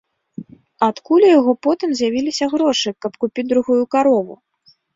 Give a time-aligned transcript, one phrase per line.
[0.87, 4.43] Адкуль у яго потым з'явіліся грошы, каб купіць другую карову?